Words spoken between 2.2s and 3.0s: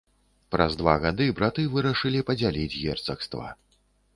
падзяліць